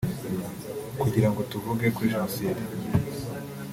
[1.01, 2.61] kugirango tuvuge kuri Jenoside